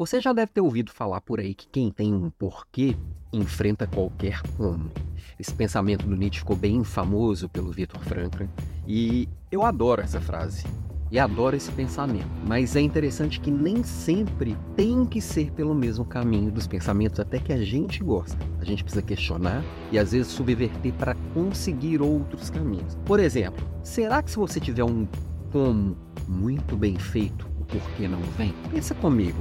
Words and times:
Você 0.00 0.18
já 0.18 0.32
deve 0.32 0.50
ter 0.50 0.62
ouvido 0.62 0.90
falar 0.90 1.20
por 1.20 1.40
aí 1.40 1.52
que 1.52 1.68
quem 1.68 1.90
tem 1.90 2.14
um 2.14 2.30
porquê 2.30 2.96
enfrenta 3.30 3.86
qualquer 3.86 4.40
como. 4.56 4.90
Esse 5.38 5.52
pensamento 5.52 6.06
do 6.06 6.16
Nietzsche 6.16 6.38
ficou 6.38 6.56
bem 6.56 6.82
famoso 6.82 7.50
pelo 7.50 7.70
Viktor 7.70 8.02
Frankl 8.04 8.44
e 8.88 9.28
eu 9.52 9.62
adoro 9.62 10.00
essa 10.00 10.18
frase 10.18 10.64
e 11.10 11.18
adoro 11.18 11.54
esse 11.54 11.70
pensamento. 11.72 12.30
Mas 12.46 12.76
é 12.76 12.80
interessante 12.80 13.40
que 13.40 13.50
nem 13.50 13.82
sempre 13.82 14.56
tem 14.74 15.04
que 15.04 15.20
ser 15.20 15.52
pelo 15.52 15.74
mesmo 15.74 16.02
caminho 16.02 16.50
dos 16.50 16.66
pensamentos, 16.66 17.20
até 17.20 17.38
que 17.38 17.52
a 17.52 17.62
gente 17.62 18.02
gosta. 18.02 18.38
A 18.58 18.64
gente 18.64 18.82
precisa 18.82 19.02
questionar 19.02 19.62
e 19.92 19.98
às 19.98 20.12
vezes 20.12 20.28
subverter 20.28 20.94
para 20.94 21.14
conseguir 21.34 22.00
outros 22.00 22.48
caminhos. 22.48 22.96
Por 23.04 23.20
exemplo, 23.20 23.68
será 23.82 24.22
que 24.22 24.30
se 24.30 24.38
você 24.38 24.58
tiver 24.58 24.82
um 24.82 25.06
como 25.52 25.94
muito 26.26 26.74
bem 26.74 26.96
feito, 26.96 27.46
o 27.60 27.66
porquê 27.66 28.08
não 28.08 28.22
vem? 28.38 28.54
Pensa 28.70 28.94
comigo. 28.94 29.36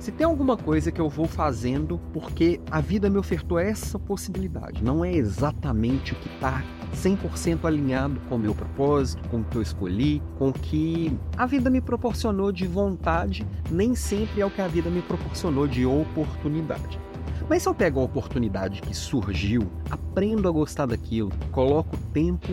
Se 0.00 0.10
tem 0.10 0.24
alguma 0.24 0.56
coisa 0.56 0.90
que 0.90 0.98
eu 0.98 1.10
vou 1.10 1.26
fazendo 1.26 2.00
porque 2.10 2.58
a 2.70 2.80
vida 2.80 3.10
me 3.10 3.18
ofertou 3.18 3.58
essa 3.58 3.98
possibilidade, 3.98 4.82
não 4.82 5.04
é 5.04 5.12
exatamente 5.12 6.14
o 6.14 6.16
que 6.16 6.26
está 6.26 6.64
100% 6.94 7.66
alinhado 7.66 8.18
com 8.26 8.36
o 8.36 8.38
meu 8.38 8.54
propósito, 8.54 9.28
com 9.28 9.40
o 9.40 9.44
que 9.44 9.56
eu 9.56 9.60
escolhi, 9.60 10.22
com 10.38 10.48
o 10.48 10.52
que 10.54 11.14
a 11.36 11.44
vida 11.44 11.68
me 11.68 11.82
proporcionou 11.82 12.50
de 12.50 12.66
vontade, 12.66 13.46
nem 13.70 13.94
sempre 13.94 14.40
é 14.40 14.46
o 14.46 14.50
que 14.50 14.62
a 14.62 14.68
vida 14.68 14.88
me 14.88 15.02
proporcionou 15.02 15.68
de 15.68 15.84
oportunidade. 15.84 16.98
Mas 17.46 17.62
se 17.62 17.68
eu 17.68 17.74
pego 17.74 18.00
a 18.00 18.04
oportunidade 18.04 18.80
que 18.80 18.94
surgiu, 18.96 19.70
aprendo 19.90 20.48
a 20.48 20.50
gostar 20.50 20.86
daquilo, 20.86 21.30
coloco 21.52 21.94
tempo, 22.14 22.48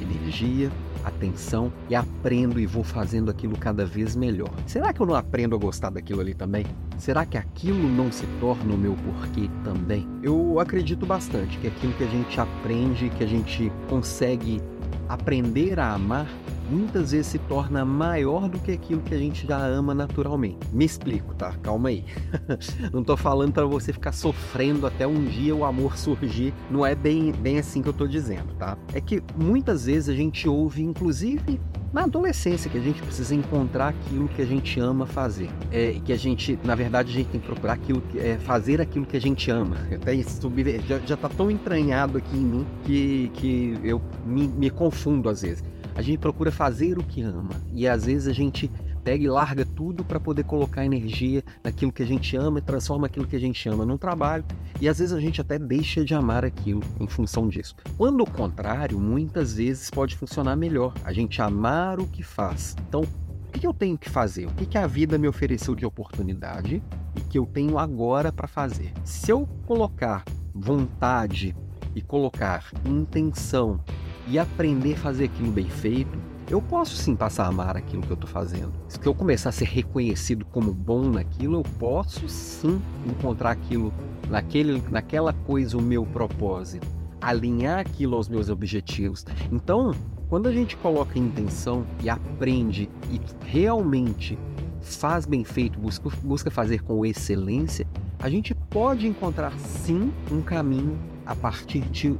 energia, 0.00 0.70
atenção 1.06 1.72
e 1.88 1.94
aprendo 1.94 2.58
e 2.58 2.66
vou 2.66 2.82
fazendo 2.82 3.30
aquilo 3.30 3.56
cada 3.56 3.86
vez 3.86 4.16
melhor. 4.16 4.50
Será 4.66 4.92
que 4.92 5.00
eu 5.00 5.06
não 5.06 5.14
aprendo 5.14 5.54
a 5.54 5.58
gostar 5.58 5.90
daquilo 5.90 6.20
ali 6.20 6.34
também? 6.34 6.66
Será 6.98 7.24
que 7.24 7.38
aquilo 7.38 7.88
não 7.88 8.10
se 8.10 8.26
torna 8.40 8.74
o 8.74 8.78
meu 8.78 8.94
porquê 8.94 9.48
também? 9.62 10.06
Eu 10.22 10.58
acredito 10.58 11.06
bastante 11.06 11.58
que 11.58 11.68
aquilo 11.68 11.92
que 11.92 12.04
a 12.04 12.08
gente 12.08 12.40
aprende, 12.40 13.10
que 13.10 13.22
a 13.22 13.26
gente 13.26 13.72
consegue 13.88 14.60
aprender 15.08 15.78
a 15.78 15.92
amar, 15.92 16.26
muitas 16.70 17.12
vezes 17.12 17.26
se 17.26 17.38
torna 17.38 17.84
maior 17.84 18.48
do 18.48 18.58
que 18.58 18.72
aquilo 18.72 19.00
que 19.02 19.14
a 19.14 19.18
gente 19.18 19.46
já 19.46 19.58
ama 19.58 19.94
naturalmente. 19.94 20.58
Me 20.72 20.84
explico, 20.84 21.34
tá? 21.34 21.52
Calma 21.62 21.88
aí. 21.88 22.04
não 22.92 23.02
tô 23.02 23.16
falando 23.16 23.52
para 23.52 23.64
você 23.64 23.92
ficar 23.92 24.12
sofrendo 24.12 24.86
até 24.86 25.06
um 25.06 25.24
dia 25.24 25.54
o 25.54 25.64
amor 25.64 25.96
surgir. 25.96 26.52
Não 26.70 26.84
é 26.84 26.94
bem, 26.94 27.32
bem 27.32 27.58
assim 27.58 27.82
que 27.82 27.88
eu 27.88 27.92
tô 27.92 28.06
dizendo, 28.06 28.54
tá? 28.58 28.76
É 28.92 29.00
que 29.00 29.22
muitas 29.36 29.86
vezes 29.86 30.08
a 30.08 30.14
gente 30.14 30.48
ouve, 30.48 30.82
inclusive 30.82 31.60
na 31.96 32.02
adolescência, 32.02 32.70
que 32.70 32.76
a 32.76 32.80
gente 32.80 33.00
precisa 33.00 33.34
encontrar 33.34 33.88
aquilo 33.88 34.28
que 34.28 34.42
a 34.42 34.44
gente 34.44 34.78
ama 34.78 35.06
fazer. 35.06 35.48
É, 35.72 35.98
que 36.04 36.12
a 36.12 36.16
gente, 36.16 36.58
na 36.62 36.74
verdade, 36.74 37.10
a 37.10 37.14
gente 37.14 37.28
tem 37.28 37.40
que 37.40 37.46
procurar 37.46 37.72
aquilo, 37.72 38.02
é, 38.16 38.36
fazer 38.36 38.82
aquilo 38.82 39.06
que 39.06 39.16
a 39.16 39.20
gente 39.20 39.50
ama. 39.50 39.76
Até 39.90 40.12
isso 40.12 40.52
já, 40.86 40.98
já 40.98 41.16
tá 41.16 41.28
tão 41.30 41.50
entranhado 41.50 42.18
aqui 42.18 42.36
em 42.36 42.44
mim 42.44 42.66
que, 42.84 43.30
que 43.34 43.80
eu 43.82 44.02
me, 44.26 44.46
me 44.46 44.68
confundo 44.68 45.30
às 45.30 45.40
vezes. 45.40 45.64
A 45.96 46.02
gente 46.02 46.18
procura 46.18 46.52
fazer 46.52 46.98
o 46.98 47.02
que 47.02 47.22
ama 47.22 47.54
e 47.72 47.88
às 47.88 48.04
vezes 48.04 48.28
a 48.28 48.32
gente 48.32 48.70
pega 49.02 49.24
e 49.24 49.28
larga 49.28 49.64
tudo 49.64 50.04
para 50.04 50.20
poder 50.20 50.44
colocar 50.44 50.84
energia 50.84 51.42
naquilo 51.64 51.92
que 51.92 52.02
a 52.02 52.06
gente 52.06 52.36
ama 52.36 52.58
e 52.58 52.62
transforma 52.62 53.06
aquilo 53.06 53.26
que 53.26 53.36
a 53.36 53.38
gente 53.38 53.66
ama 53.66 53.86
num 53.86 53.96
trabalho. 53.96 54.44
E 54.78 54.88
às 54.88 54.98
vezes 54.98 55.14
a 55.14 55.20
gente 55.20 55.40
até 55.40 55.58
deixa 55.58 56.04
de 56.04 56.12
amar 56.12 56.44
aquilo 56.44 56.82
em 57.00 57.06
função 57.06 57.48
disso. 57.48 57.74
Quando 57.96 58.20
o 58.20 58.30
contrário, 58.30 58.98
muitas 58.98 59.54
vezes 59.54 59.90
pode 59.90 60.16
funcionar 60.16 60.54
melhor. 60.54 60.92
A 61.02 61.12
gente 61.12 61.40
amar 61.40 61.98
o 61.98 62.06
que 62.06 62.22
faz. 62.22 62.76
Então, 62.88 63.02
o 63.02 63.52
que 63.58 63.66
eu 63.66 63.72
tenho 63.72 63.96
que 63.96 64.10
fazer? 64.10 64.46
O 64.46 64.52
que 64.52 64.76
a 64.76 64.86
vida 64.86 65.16
me 65.16 65.28
ofereceu 65.28 65.74
de 65.74 65.86
oportunidade 65.86 66.82
e 67.14 67.20
que 67.20 67.38
eu 67.38 67.46
tenho 67.46 67.78
agora 67.78 68.30
para 68.30 68.46
fazer? 68.46 68.92
Se 69.02 69.30
eu 69.30 69.48
colocar 69.64 70.24
vontade 70.52 71.56
e 71.94 72.02
colocar 72.02 72.70
intenção 72.84 73.80
e 74.26 74.38
aprender 74.38 74.94
a 74.94 74.98
fazer 74.98 75.24
aquilo 75.24 75.50
bem 75.50 75.68
feito, 75.68 76.18
eu 76.48 76.62
posso 76.62 76.96
sim 76.96 77.16
passar 77.16 77.44
a 77.44 77.48
amar 77.48 77.76
aquilo 77.76 78.02
que 78.02 78.10
eu 78.10 78.14
estou 78.14 78.30
fazendo. 78.30 78.72
Se 78.88 79.04
eu 79.04 79.14
começar 79.14 79.48
a 79.48 79.52
ser 79.52 79.66
reconhecido 79.66 80.44
como 80.44 80.72
bom 80.72 81.10
naquilo, 81.10 81.58
eu 81.58 81.62
posso 81.78 82.28
sim 82.28 82.80
encontrar 83.04 83.50
aquilo, 83.50 83.92
naquele, 84.28 84.82
naquela 84.90 85.32
coisa, 85.32 85.76
o 85.76 85.82
meu 85.82 86.06
propósito, 86.06 86.86
alinhar 87.20 87.80
aquilo 87.80 88.16
aos 88.16 88.28
meus 88.28 88.48
objetivos. 88.48 89.24
Então, 89.50 89.92
quando 90.28 90.48
a 90.48 90.52
gente 90.52 90.76
coloca 90.76 91.18
intenção 91.18 91.84
e 92.02 92.08
aprende 92.08 92.88
e 93.10 93.20
realmente 93.44 94.38
faz 94.80 95.26
bem 95.26 95.42
feito, 95.42 95.80
busca, 95.80 96.10
busca 96.22 96.50
fazer 96.50 96.82
com 96.82 97.04
excelência, 97.04 97.86
a 98.20 98.28
gente 98.28 98.54
pode 98.54 99.06
encontrar 99.06 99.52
sim 99.58 100.12
um 100.30 100.40
caminho 100.40 100.96
a 101.24 101.34
partir 101.34 101.80
de 101.80 102.16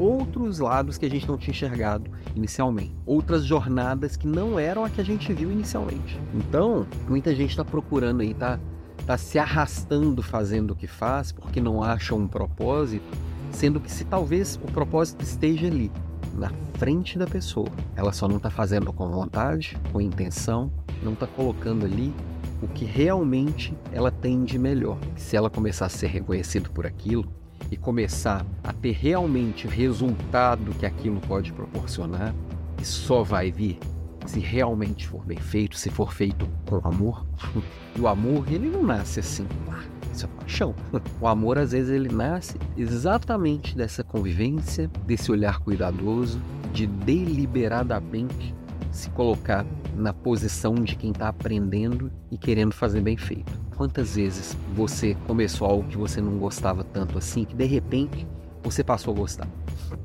outros 0.00 0.58
lados 0.58 0.96
que 0.96 1.04
a 1.04 1.10
gente 1.10 1.28
não 1.28 1.36
tinha 1.36 1.52
enxergado 1.52 2.10
inicialmente, 2.34 2.96
outras 3.04 3.44
jornadas 3.44 4.16
que 4.16 4.26
não 4.26 4.58
eram 4.58 4.84
a 4.84 4.90
que 4.90 5.00
a 5.00 5.04
gente 5.04 5.30
viu 5.32 5.52
inicialmente. 5.52 6.18
Então, 6.34 6.86
muita 7.06 7.34
gente 7.34 7.50
está 7.50 7.64
procurando 7.64 8.22
aí, 8.22 8.30
está 8.30 8.58
tá 9.06 9.18
se 9.18 9.38
arrastando 9.38 10.22
fazendo 10.22 10.70
o 10.70 10.76
que 10.76 10.86
faz 10.86 11.32
porque 11.32 11.60
não 11.60 11.82
acha 11.82 12.14
um 12.14 12.26
propósito, 12.26 13.04
sendo 13.52 13.78
que 13.78 13.90
se 13.90 14.04
talvez 14.04 14.56
o 14.56 14.72
propósito 14.72 15.22
esteja 15.22 15.66
ali, 15.66 15.90
na 16.34 16.50
frente 16.74 17.18
da 17.18 17.26
pessoa, 17.26 17.68
ela 17.94 18.12
só 18.12 18.26
não 18.26 18.38
está 18.38 18.48
fazendo 18.48 18.92
com 18.92 19.10
vontade, 19.10 19.76
com 19.92 20.00
intenção, 20.00 20.72
não 21.02 21.12
está 21.12 21.26
colocando 21.26 21.84
ali 21.84 22.14
o 22.62 22.68
que 22.68 22.84
realmente 22.84 23.74
ela 23.92 24.10
tem 24.10 24.44
de 24.44 24.58
melhor. 24.58 24.98
Se 25.16 25.36
ela 25.36 25.50
começar 25.50 25.86
a 25.86 25.90
ser 25.90 26.06
reconhecida 26.06 26.68
por 26.70 26.86
aquilo, 26.86 27.30
e 27.70 27.76
começar 27.76 28.44
a 28.64 28.72
ter 28.72 28.92
realmente 28.92 29.66
o 29.66 29.70
resultado 29.70 30.72
que 30.72 30.86
aquilo 30.86 31.20
pode 31.20 31.52
proporcionar, 31.52 32.34
e 32.80 32.84
só 32.84 33.22
vai 33.22 33.50
vir 33.50 33.78
se 34.26 34.38
realmente 34.38 35.08
for 35.08 35.24
bem 35.24 35.38
feito, 35.38 35.76
se 35.76 35.90
for 35.90 36.12
feito 36.12 36.48
com 36.66 36.80
amor. 36.86 37.26
E 37.96 38.00
o 38.00 38.06
amor, 38.06 38.44
ele 38.48 38.70
não 38.70 38.84
nasce 38.84 39.18
assim, 39.18 39.44
ah, 39.68 39.82
isso 40.12 40.24
é 40.24 40.28
paixão. 40.38 40.74
O 41.20 41.26
amor, 41.26 41.58
às 41.58 41.72
vezes, 41.72 41.90
ele 41.90 42.08
nasce 42.08 42.56
exatamente 42.76 43.76
dessa 43.76 44.04
convivência, 44.04 44.88
desse 45.04 45.32
olhar 45.32 45.58
cuidadoso, 45.58 46.40
de 46.72 46.86
deliberadamente 46.86 48.54
se 48.92 49.10
colocar 49.10 49.66
na 49.96 50.12
posição 50.12 50.74
de 50.74 50.94
quem 50.94 51.10
está 51.10 51.28
aprendendo 51.28 52.12
e 52.30 52.38
querendo 52.38 52.72
fazer 52.72 53.00
bem 53.00 53.16
feito. 53.16 53.59
Quantas 53.80 54.14
vezes 54.14 54.54
você 54.74 55.16
começou 55.26 55.66
algo 55.66 55.88
que 55.88 55.96
você 55.96 56.20
não 56.20 56.36
gostava 56.36 56.84
tanto 56.84 57.16
assim, 57.16 57.46
que 57.46 57.54
de 57.54 57.64
repente 57.64 58.26
você 58.62 58.84
passou 58.84 59.14
a 59.14 59.16
gostar? 59.16 59.48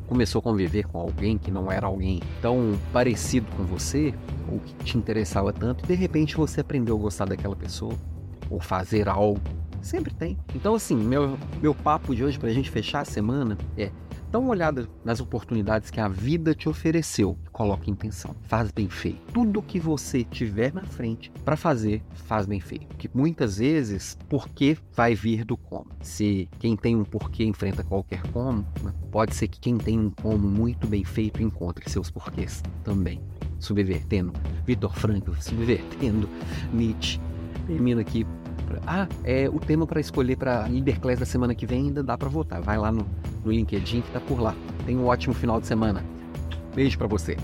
Começou 0.07 0.39
a 0.39 0.41
conviver 0.41 0.87
com 0.87 0.97
alguém 0.97 1.37
que 1.37 1.51
não 1.51 1.69
era 1.69 1.85
alguém 1.85 2.21
tão 2.41 2.79
parecido 2.93 3.45
com 3.57 3.65
você, 3.65 4.13
ou 4.49 4.59
que 4.61 4.73
te 4.75 4.97
interessava 4.97 5.51
tanto, 5.51 5.83
e 5.83 5.87
de 5.87 5.93
repente 5.93 6.37
você 6.37 6.61
aprendeu 6.61 6.95
a 6.95 6.99
gostar 7.01 7.25
daquela 7.25 7.53
pessoa, 7.53 7.91
ou 8.49 8.61
fazer 8.61 9.09
algo. 9.09 9.41
Sempre 9.85 10.15
tem. 10.15 10.35
Então, 10.55 10.73
assim, 10.73 10.95
meu, 10.95 11.37
meu 11.61 11.75
papo 11.75 12.15
de 12.15 12.23
hoje, 12.23 12.39
para 12.39 12.49
a 12.49 12.53
gente 12.53 12.71
fechar 12.71 13.01
a 13.01 13.05
semana, 13.05 13.55
é 13.77 13.91
Dá 14.31 14.39
uma 14.39 14.49
olhada 14.49 14.89
nas 15.03 15.21
oportunidades 15.21 15.89
que 15.89 15.99
a 15.99 16.09
vida 16.09 16.53
te 16.53 16.67
ofereceu. 16.67 17.37
Coloque 17.53 17.89
intenção. 17.89 18.35
Faz 18.41 18.71
bem 18.71 18.89
feito. 18.89 19.21
Tudo 19.31 19.61
que 19.61 19.79
você 19.79 20.23
tiver 20.23 20.73
na 20.73 20.83
frente 20.83 21.31
para 21.45 21.55
fazer, 21.55 22.03
faz 22.25 22.45
bem 22.45 22.59
feito. 22.59 22.97
Que 22.97 23.09
muitas 23.13 23.59
vezes, 23.59 24.17
porquê 24.27 24.75
vai 24.93 25.15
vir 25.15 25.45
do 25.45 25.55
como. 25.55 25.87
Se 26.01 26.49
quem 26.59 26.75
tem 26.75 26.97
um 26.97 27.05
porquê 27.05 27.45
enfrenta 27.45 27.83
qualquer 27.83 28.23
como, 28.33 28.65
né? 28.83 28.91
pode 29.11 29.35
ser 29.35 29.47
que 29.47 29.59
quem 29.59 29.77
tem 29.77 29.97
um 29.97 30.09
como 30.09 30.45
muito 30.45 30.85
bem 30.85 31.05
feito 31.05 31.41
encontre 31.41 31.89
seus 31.89 32.09
porquês 32.09 32.61
também. 32.83 33.21
Subvertendo 33.57 34.33
Vitor 34.65 34.93
Frankl, 34.97 35.31
subvertendo 35.39 36.27
Nietzsche. 36.73 37.21
Termino 37.67 38.01
aqui 38.01 38.25
ah, 38.85 39.07
é 39.23 39.49
o 39.49 39.59
tema 39.59 39.85
para 39.85 39.99
escolher 39.99 40.35
para 40.35 40.65
Leader 40.67 40.99
da 41.17 41.25
semana 41.25 41.53
que 41.53 41.65
vem 41.65 41.87
ainda 41.87 42.03
dá 42.03 42.17
para 42.17 42.29
votar. 42.29 42.61
Vai 42.61 42.77
lá 42.77 42.91
no, 42.91 43.05
no 43.43 43.51
LinkedIn 43.51 44.01
que 44.01 44.11
tá 44.11 44.19
por 44.19 44.39
lá. 44.39 44.55
Tenha 44.85 44.99
um 44.99 45.05
ótimo 45.05 45.33
final 45.33 45.59
de 45.59 45.67
semana. 45.67 46.03
Beijo 46.73 46.97
para 46.97 47.07
você. 47.07 47.37